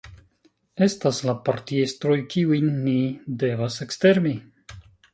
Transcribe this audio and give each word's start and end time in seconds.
Estas 0.85 1.19
la 1.31 1.35
partiestroj, 1.51 2.17
kiujn 2.33 2.75
ni 2.89 2.97
devas 3.47 3.81
ekstermi. 3.89 4.37